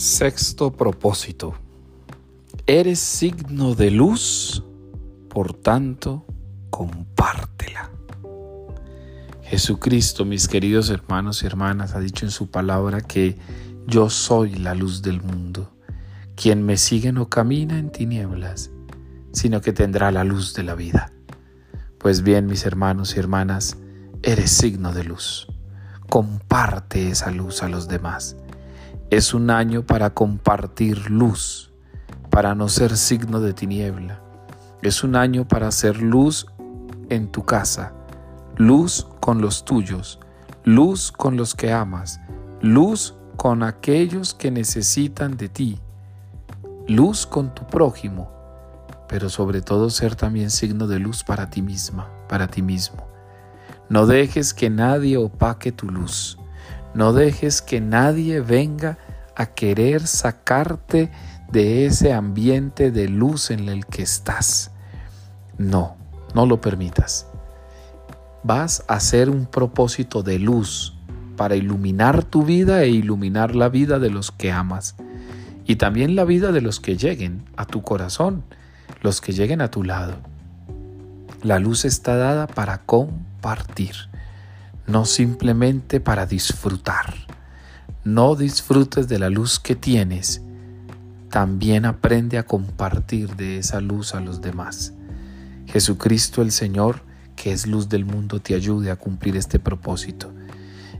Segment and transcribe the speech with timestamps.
[0.00, 1.52] Sexto propósito.
[2.66, 4.64] Eres signo de luz,
[5.28, 6.24] por tanto,
[6.70, 7.90] compártela.
[9.42, 13.36] Jesucristo, mis queridos hermanos y hermanas, ha dicho en su palabra que
[13.86, 15.70] yo soy la luz del mundo.
[16.34, 18.70] Quien me sigue no camina en tinieblas,
[19.34, 21.12] sino que tendrá la luz de la vida.
[21.98, 23.76] Pues bien, mis hermanos y hermanas,
[24.22, 25.46] eres signo de luz.
[26.08, 28.38] Comparte esa luz a los demás.
[29.10, 31.72] Es un año para compartir luz,
[32.30, 34.22] para no ser signo de tiniebla.
[34.82, 36.46] Es un año para hacer luz
[37.08, 37.92] en tu casa,
[38.56, 40.20] luz con los tuyos,
[40.62, 42.20] luz con los que amas,
[42.60, 45.80] luz con aquellos que necesitan de ti,
[46.86, 48.30] luz con tu prójimo,
[49.08, 53.08] pero sobre todo ser también signo de luz para ti misma, para ti mismo.
[53.88, 56.39] No dejes que nadie opaque tu luz.
[56.94, 58.98] No dejes que nadie venga
[59.36, 61.10] a querer sacarte
[61.52, 64.72] de ese ambiente de luz en el que estás.
[65.56, 65.96] No,
[66.34, 67.26] no lo permitas.
[68.42, 70.96] Vas a hacer un propósito de luz
[71.36, 74.96] para iluminar tu vida e iluminar la vida de los que amas
[75.64, 78.42] y también la vida de los que lleguen a tu corazón,
[79.00, 80.14] los que lleguen a tu lado.
[81.42, 84.09] La luz está dada para compartir
[84.90, 87.14] no simplemente para disfrutar.
[88.04, 90.42] No disfrutes de la luz que tienes,
[91.30, 94.92] también aprende a compartir de esa luz a los demás.
[95.66, 97.02] Jesucristo el Señor,
[97.36, 100.32] que es luz del mundo, te ayude a cumplir este propósito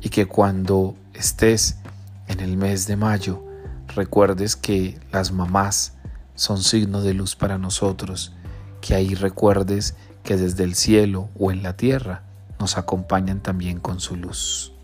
[0.00, 1.76] y que cuando estés
[2.26, 3.44] en el mes de mayo,
[3.94, 5.94] recuerdes que las mamás
[6.34, 8.32] son signo de luz para nosotros,
[8.80, 12.25] que ahí recuerdes que desde el cielo o en la tierra
[12.58, 14.75] nos acompañan también con su luz.